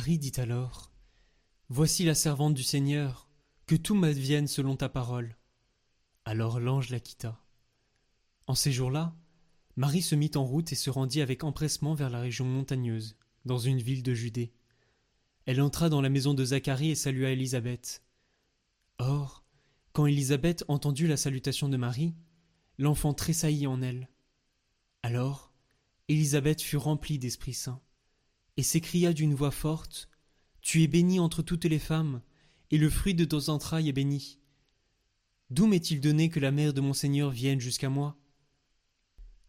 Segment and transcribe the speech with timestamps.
[0.00, 0.90] Marie dit alors
[1.68, 3.28] Voici la servante du Seigneur,
[3.66, 5.36] que tout m'advienne selon ta parole.
[6.24, 7.44] Alors l'ange la quitta.
[8.46, 9.14] En ces jours-là,
[9.76, 13.58] Marie se mit en route et se rendit avec empressement vers la région montagneuse, dans
[13.58, 14.54] une ville de Judée.
[15.44, 18.02] Elle entra dans la maison de Zacharie et salua Élisabeth.
[19.00, 19.44] Or,
[19.92, 22.14] quand Élisabeth entendit la salutation de Marie,
[22.78, 24.08] l'enfant tressaillit en elle.
[25.02, 25.52] Alors,
[26.08, 27.82] Élisabeth fut remplie d'Esprit Saint,
[28.60, 30.10] et s'écria d'une voix forte
[30.60, 32.20] Tu es bénie entre toutes les femmes,
[32.70, 34.38] et le fruit de tes entrailles est béni.
[35.48, 38.18] D'où m'est-il donné que la mère de mon Seigneur vienne jusqu'à moi?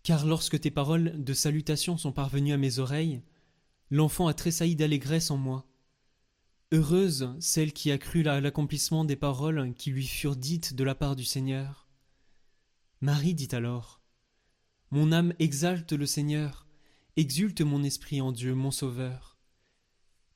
[0.04, 3.22] Car lorsque tes paroles de salutation sont parvenues à mes oreilles,
[3.90, 5.68] l'enfant a tressailli d'allégresse en moi.
[6.72, 10.96] Heureuse celle qui a cru à l'accomplissement des paroles qui lui furent dites de la
[10.96, 11.90] part du Seigneur.
[13.02, 14.00] Marie dit alors
[14.90, 16.66] Mon âme exalte le Seigneur,
[17.18, 19.38] exulte mon esprit en Dieu, mon Sauveur.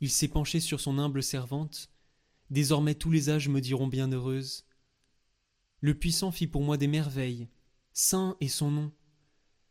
[0.01, 1.89] Il s'est penché sur son humble servante,
[2.49, 4.65] désormais tous les âges me diront bienheureuse.
[5.79, 7.49] Le Puissant fit pour moi des merveilles,
[7.93, 8.91] saint est son nom.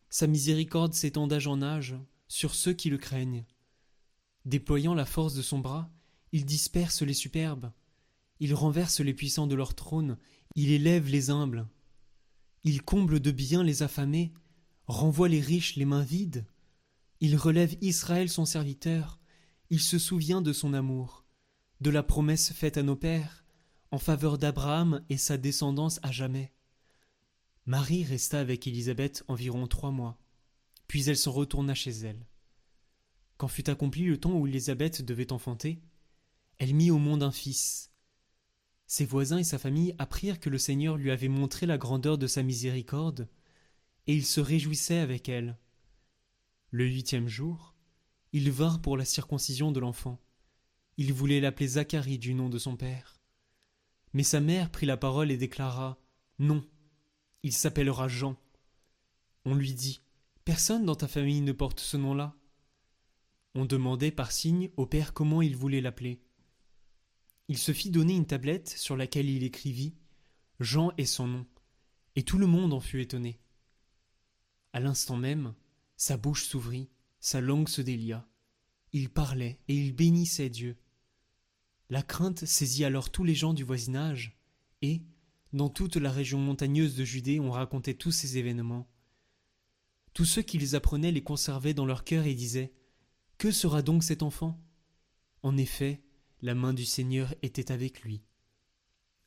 [0.09, 1.97] Sa miséricorde s'étend d'âge en âge
[2.29, 3.45] sur ceux qui le craignent.
[4.45, 5.91] Déployant la force de son bras,
[6.33, 7.73] il disperse les superbes,
[8.41, 10.19] il renverse les puissants de leur trône,
[10.55, 11.69] il élève les humbles,
[12.63, 14.33] il comble de bien les affamés,
[14.87, 16.47] renvoie les riches les mains vides,
[17.25, 19.19] il relève Israël son serviteur,
[19.71, 21.25] il se souvient de son amour,
[21.81, 23.47] de la promesse faite à nos pères,
[23.91, 26.53] en faveur d'Abraham et sa descendance à jamais.
[27.65, 30.19] Marie resta avec Élisabeth environ trois mois,
[30.87, 32.27] puis elle s'en retourna chez elle.
[33.39, 35.81] Quand fut accompli le temps où Élisabeth devait enfanter,
[36.59, 37.91] elle mit au monde un fils.
[38.87, 42.27] Ses voisins et sa famille apprirent que le Seigneur lui avait montré la grandeur de
[42.27, 43.31] sa miséricorde,
[44.07, 45.57] et ils se réjouissaient avec elle.
[46.75, 47.73] Le huitième jour,
[48.33, 50.21] ils vinrent pour la circoncision de l'enfant.
[50.97, 53.21] Ils voulaient l'appeler Zacharie du nom de son père.
[54.13, 56.03] Mais sa mère prit la parole et déclara
[56.41, 56.67] Non,
[57.45, 58.35] il s'appellera Jean.
[59.45, 60.01] On lui dit
[60.45, 62.35] Personne dans ta famille ne porte ce nom-là.
[63.55, 66.25] On demandait par signe au père comment il voulait l'appeler.
[67.47, 69.95] Il se fit donner une tablette sur laquelle il écrivit
[70.59, 71.47] Jean est son nom,
[72.17, 73.39] et tout le monde en fut étonné.
[74.73, 75.55] À l'instant même,
[75.97, 76.91] sa bouche s'ouvrit,
[77.21, 78.29] sa langue se délia.
[78.93, 80.77] Il parlait et il bénissait Dieu.
[81.91, 84.39] La crainte saisit alors tous les gens du voisinage,
[84.83, 85.03] et,
[85.53, 88.89] dans toute la région montagneuse de Judée, on racontait tous ces événements.
[90.13, 92.73] Tous ceux qui les apprenaient les conservaient dans leur cœur et disaient
[93.39, 94.61] Que sera donc cet enfant?
[95.43, 96.03] En effet,
[96.41, 98.23] la main du Seigneur était avec lui.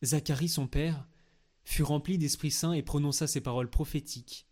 [0.03, 1.07] Zacharie son père
[1.63, 4.46] fut rempli d'Esprit Saint et prononça ces paroles prophétiques.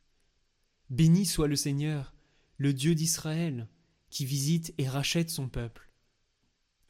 [0.90, 2.14] Béni soit le Seigneur,
[2.58, 3.68] le Dieu d'Israël,
[4.10, 5.92] qui visite et rachète son peuple.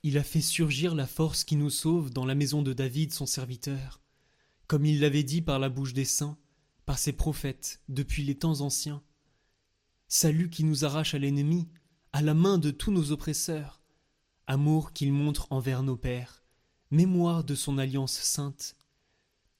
[0.04, 3.26] Il a fait surgir la force qui nous sauve dans la maison de David son
[3.26, 4.02] serviteur,
[4.68, 6.38] comme il l'avait dit par la bouche des saints,
[6.86, 9.02] par ses prophètes, depuis les temps anciens.
[10.08, 11.70] Salut qui nous arrache à l'ennemi,
[12.14, 13.82] à la main de tous nos oppresseurs,
[14.46, 16.44] amour qu'il montre envers nos pères,
[16.92, 18.76] mémoire de son alliance sainte,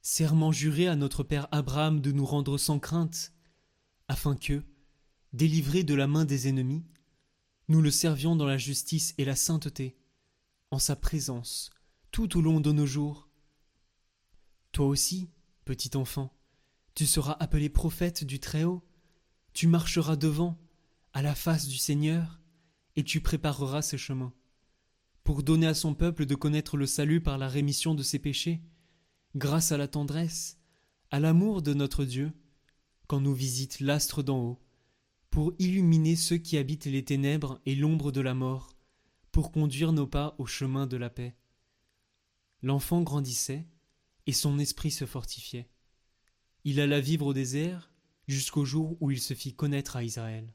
[0.02, 3.34] serment juré à notre Père Abraham de nous rendre sans crainte,
[4.08, 4.64] afin que,
[5.34, 6.84] délivrés de la main des ennemis,
[7.68, 9.98] nous le servions dans la justice et la sainteté,
[10.72, 11.72] en sa présence,
[12.12, 13.30] tout au long de nos jours.
[14.72, 15.30] Toi aussi,
[15.64, 16.34] petit enfant,
[16.94, 18.84] tu seras appelé prophète du Très-Haut,
[19.54, 20.58] tu marcheras devant,
[21.14, 22.40] à la face du Seigneur,
[22.96, 24.34] et tu prépareras ses chemins
[25.26, 28.62] pour donner à son peuple de connaître le salut par la rémission de ses péchés,
[29.36, 30.60] grâce à la tendresse,
[31.10, 32.32] à l'amour de notre Dieu,
[33.08, 34.60] quand nous visite l'astre d'en haut,
[35.30, 38.76] pour illuminer ceux qui habitent les ténèbres et l'ombre de la mort,
[39.32, 41.36] pour conduire nos pas au chemin de la paix.
[42.62, 43.68] L'enfant grandissait,
[44.28, 45.70] et son esprit se fortifiait.
[46.64, 47.92] Il alla vivre au désert
[48.28, 50.52] jusqu'au jour où il se fit connaître à Israël.